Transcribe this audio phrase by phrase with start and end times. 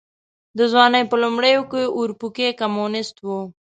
[0.57, 3.27] د ځوانۍ په لومړيو کې اورپکی کمونيسټ و.